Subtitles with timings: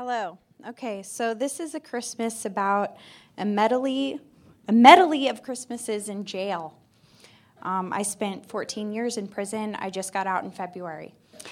[0.00, 0.38] Hello.
[0.64, 2.96] Okay, so this is a Christmas about
[3.36, 4.20] a medley,
[4.68, 6.78] a medley of Christmases in jail.
[7.62, 9.74] Um, I spent 14 years in prison.
[9.80, 11.16] I just got out in February.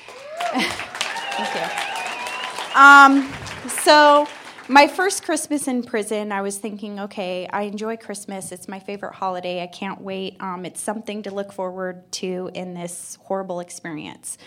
[0.53, 2.81] Thank you.
[2.81, 3.33] Um,
[3.69, 4.29] so,
[4.69, 8.53] my first Christmas in prison, I was thinking, okay, I enjoy Christmas.
[8.53, 9.61] It's my favorite holiday.
[9.61, 10.37] I can't wait.
[10.39, 14.39] Um, it's something to look forward to in this horrible experience.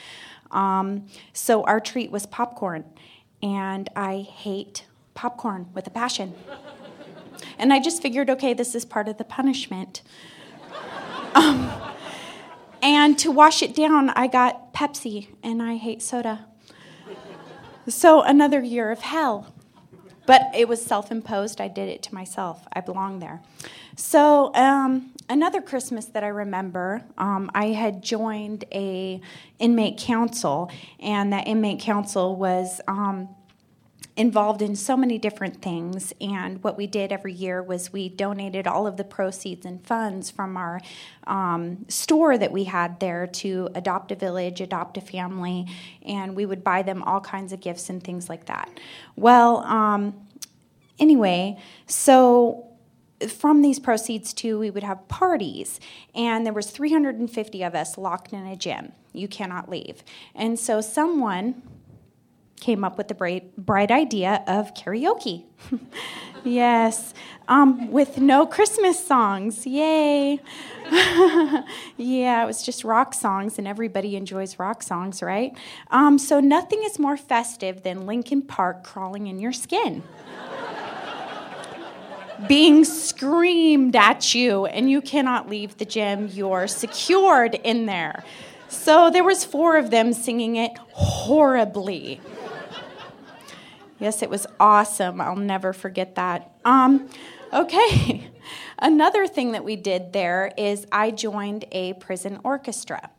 [0.52, 2.86] Um, so, our treat was popcorn
[3.42, 6.34] and I hate popcorn with a passion.
[7.58, 10.02] and I just figured, okay, this is part of the punishment.
[11.36, 11.72] Um,
[12.82, 16.46] and to wash it down, I got Pepsi, and I hate soda.
[17.88, 19.54] So another year of hell.
[20.30, 21.60] But it was self imposed.
[21.60, 22.68] I did it to myself.
[22.72, 23.42] I belong there.
[23.96, 29.22] So um, another Christmas that I remember, um, I had joined a
[29.58, 30.70] inmate council,
[31.00, 32.80] and that inmate council was.
[32.88, 33.30] Um,
[34.20, 36.14] involved in so many different things.
[36.20, 40.30] And what we did every year was we donated all of the proceeds and funds
[40.30, 40.82] from our
[41.26, 45.68] um, store that we had there to Adopt a Village, Adopt a Family,
[46.06, 48.70] and we would buy them all kinds of gifts and things like that.
[49.16, 50.28] Well, um,
[51.00, 51.58] anyway,
[51.88, 52.66] so
[53.26, 55.80] from these proceeds too we would have parties
[56.16, 60.80] and there was 350 of us locked in a gym you cannot leave and so
[60.80, 61.62] someone
[62.60, 65.46] came up with the bright, bright idea of karaoke.
[66.44, 67.14] yes,
[67.48, 69.66] um, with no Christmas songs.
[69.66, 70.40] Yay.
[71.98, 75.56] yeah, it was just rock songs, and everybody enjoys rock songs, right?
[75.92, 80.04] Um, so nothing is more festive than Linkin Park crawling in your skin.
[82.48, 88.24] being screamed at you and you cannot leave the gym you're secured in there
[88.70, 92.22] so there was four of them singing it horribly
[94.00, 95.20] Yes, it was awesome.
[95.20, 96.52] I'll never forget that.
[96.64, 97.10] Um,
[97.54, 98.32] okay,
[98.80, 103.10] another thing that we did there is I joined a prison orchestra.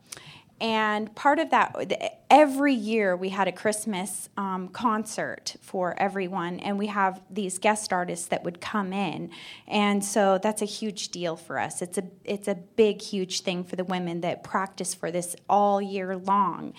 [0.59, 6.77] And part of that, every year we had a Christmas um, concert for everyone, and
[6.77, 9.31] we have these guest artists that would come in,
[9.67, 11.81] and so that's a huge deal for us.
[11.81, 15.81] It's a it's a big, huge thing for the women that practice for this all
[15.81, 16.75] year long,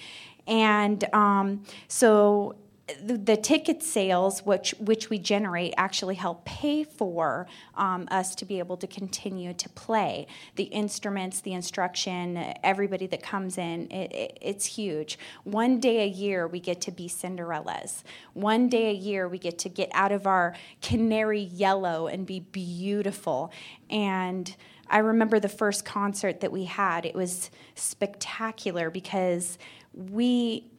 [0.47, 2.55] and um, so
[3.03, 8.59] the, ticket sales which which we generate actually help pay for um, us to be
[8.59, 10.27] able to continue to play.
[10.57, 15.19] The instruments the instruction everybody that comes in it, it, it's huge.
[15.45, 18.03] One day a year we get to be cinderellas.
[18.35, 22.41] One day a year we get to get out of our canary yellow and be
[22.41, 23.53] beautiful.
[23.91, 24.55] And
[24.89, 27.07] I remember the first concert that we had.
[27.07, 29.57] It was spectacular because
[29.95, 30.72] we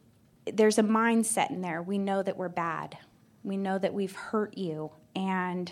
[0.52, 1.82] there's a mindset in there.
[1.82, 2.98] We know that we're bad.
[3.42, 5.70] We know that we've hurt you, and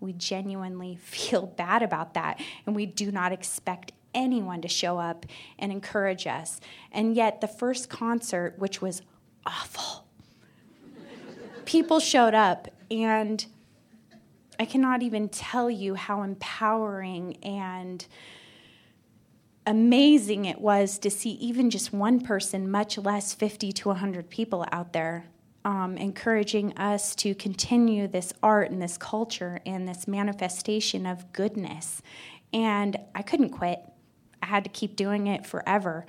[0.00, 2.40] we genuinely feel bad about that.
[2.66, 5.26] And we do not expect anyone to show up
[5.58, 6.60] and encourage us.
[6.92, 9.02] And yet, the first concert, which was
[9.44, 10.06] awful,
[11.64, 13.44] people showed up, and
[14.58, 18.06] I cannot even tell you how empowering and
[19.66, 24.66] amazing it was to see even just one person, much less 50 to 100 people
[24.72, 25.26] out there,
[25.64, 32.02] um, encouraging us to continue this art and this culture and this manifestation of goodness.
[32.52, 33.80] And I couldn't quit.
[34.42, 36.06] I had to keep doing it forever.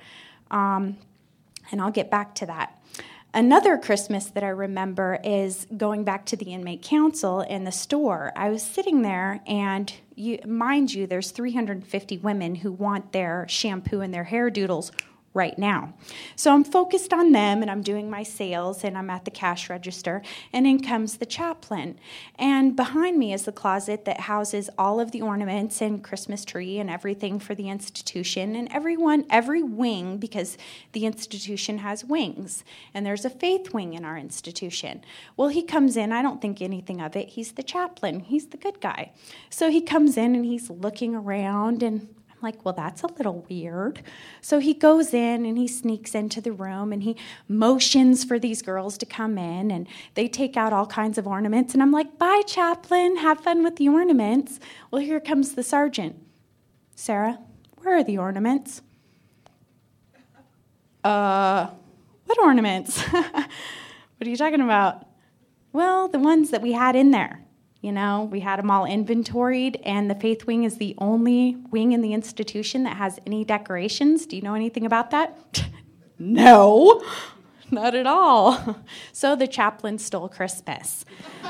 [0.50, 0.98] Um,
[1.70, 2.78] and I'll get back to that.
[3.36, 8.32] Another Christmas that I remember is going back to the inmate council in the store.
[8.34, 14.00] I was sitting there, and you, mind you, there's 350 women who want their shampoo
[14.00, 14.90] and their hair doodles
[15.36, 15.92] right now.
[16.34, 19.68] So I'm focused on them and I'm doing my sales and I'm at the cash
[19.68, 21.98] register and in comes the chaplain.
[22.38, 26.78] And behind me is the closet that houses all of the ornaments and Christmas tree
[26.78, 30.56] and everything for the institution and everyone every wing because
[30.92, 32.64] the institution has wings
[32.94, 35.02] and there's a faith wing in our institution.
[35.36, 37.28] Well, he comes in, I don't think anything of it.
[37.28, 38.20] He's the chaplain.
[38.20, 39.12] He's the good guy.
[39.50, 43.46] So he comes in and he's looking around and I'm like, well, that's a little
[43.48, 44.02] weird.
[44.42, 47.16] So he goes in and he sneaks into the room and he
[47.48, 51.72] motions for these girls to come in and they take out all kinds of ornaments.
[51.72, 54.60] And I'm like, bye, chaplain, have fun with the ornaments.
[54.90, 56.16] Well, here comes the sergeant.
[56.94, 57.38] Sarah,
[57.78, 58.82] where are the ornaments?
[61.02, 61.68] Uh,
[62.26, 63.00] what ornaments?
[63.02, 63.48] what
[64.20, 65.06] are you talking about?
[65.72, 67.45] Well, the ones that we had in there.
[67.86, 71.92] You know, we had them all inventoried, and the Faith Wing is the only wing
[71.92, 74.26] in the institution that has any decorations.
[74.26, 75.38] Do you know anything about that?
[76.18, 77.00] no.
[77.70, 78.80] Not at all.
[79.12, 81.04] So the chaplain stole Christmas.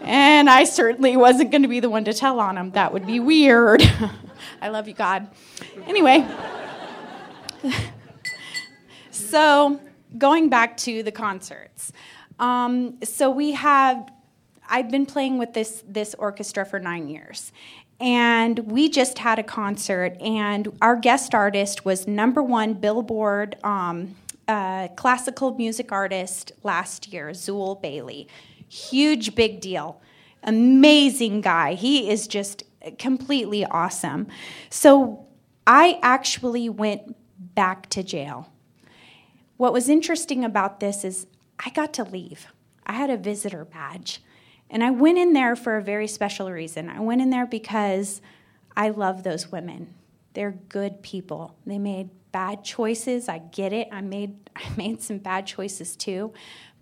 [0.00, 2.70] and I certainly wasn't going to be the one to tell on him.
[2.70, 3.82] That would be weird.
[4.62, 5.28] I love you, God.
[5.88, 6.24] Anyway.
[9.10, 9.80] so
[10.16, 11.92] going back to the concerts.
[12.42, 14.12] Um, so we have,
[14.68, 17.52] I've been playing with this, this orchestra for nine years.
[18.00, 24.16] And we just had a concert, and our guest artist was number one Billboard um,
[24.48, 28.26] uh, classical music artist last year, Zuill Bailey.
[28.68, 30.02] Huge, big deal.
[30.42, 31.74] Amazing guy.
[31.74, 32.64] He is just
[32.98, 34.26] completely awesome.
[34.68, 35.24] So
[35.64, 37.14] I actually went
[37.54, 38.50] back to jail.
[39.58, 41.28] What was interesting about this is
[41.58, 42.46] I got to leave.
[42.86, 44.22] I had a visitor badge.
[44.70, 46.88] And I went in there for a very special reason.
[46.88, 48.22] I went in there because
[48.76, 49.94] I love those women.
[50.32, 51.56] They're good people.
[51.66, 53.28] They made bad choices.
[53.28, 53.88] I get it.
[53.92, 56.32] I made I made some bad choices too,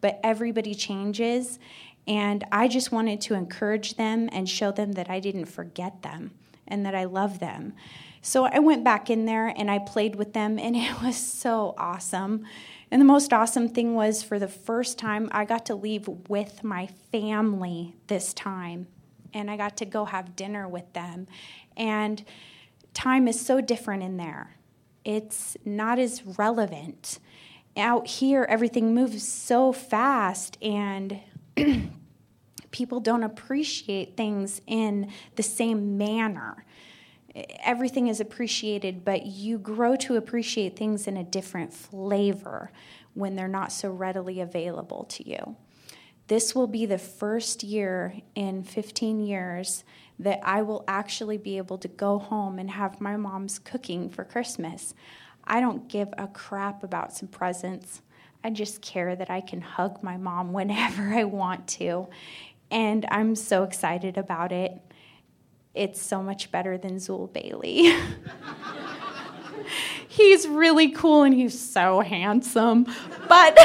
[0.00, 1.58] but everybody changes
[2.06, 6.32] and I just wanted to encourage them and show them that I didn't forget them
[6.70, 7.74] and that I love them.
[8.22, 11.74] So I went back in there and I played with them and it was so
[11.76, 12.44] awesome.
[12.90, 16.64] And the most awesome thing was for the first time, I got to leave with
[16.64, 18.88] my family this time.
[19.32, 21.28] And I got to go have dinner with them.
[21.76, 22.24] And
[22.94, 24.56] time is so different in there,
[25.04, 27.18] it's not as relevant.
[27.76, 31.20] Out here, everything moves so fast, and
[32.70, 36.64] people don't appreciate things in the same manner
[37.34, 42.70] everything is appreciated, but you grow to appreciate things in a different flavor
[43.14, 45.56] when they're not so readily available to you.
[46.28, 49.84] This will be the first year in 15 years
[50.18, 54.24] that I will actually be able to go home and have my mom's cooking for
[54.24, 54.94] Christmas.
[55.44, 58.02] I don't give a crap about some presents.
[58.44, 62.08] I just care that I can hug my mom whenever I want to.
[62.70, 64.80] And I'm so excited about it
[65.74, 67.94] it's so much better than Zuill Bailey.
[70.08, 72.86] he's really cool and he's so handsome,
[73.28, 73.58] but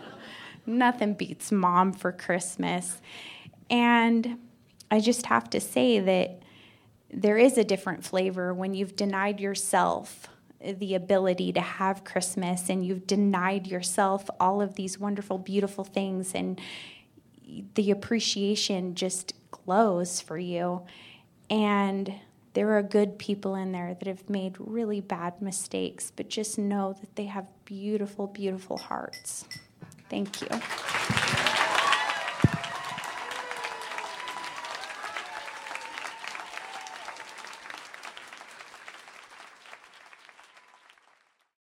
[0.66, 3.00] nothing beats mom for Christmas.
[3.70, 4.38] And
[4.90, 6.42] I just have to say that
[7.10, 10.28] there is a different flavor when you've denied yourself
[10.60, 16.34] the ability to have Christmas and you've denied yourself all of these wonderful, beautiful things,
[16.34, 16.60] and
[17.74, 20.82] the appreciation just glows for you.
[21.50, 22.14] And
[22.54, 26.94] there are good people in there that have made really bad mistakes, but just know
[27.00, 29.46] that they have beautiful, beautiful hearts.
[30.10, 30.48] Thank you.